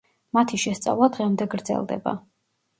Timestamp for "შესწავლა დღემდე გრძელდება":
0.63-2.19